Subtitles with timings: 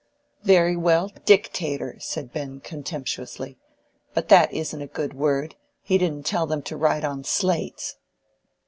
[0.41, 3.59] "Very well, dictator!" said Ben, contemptuously.
[4.15, 7.97] "But that isn't a good word: he didn't tell them to write on slates."